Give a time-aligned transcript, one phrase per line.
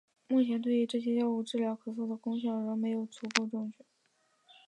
[0.29, 3.85] 目前对于这些药物治疗咳嗽的功效仍没有足够证据。